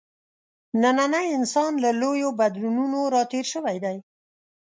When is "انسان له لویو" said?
1.37-2.29